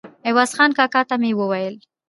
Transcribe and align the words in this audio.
عوض 0.27 0.49
خان 0.57 0.69
کاکا 0.77 1.01
ته 1.09 1.15
مې 1.21 1.31
وویل. 1.39 1.75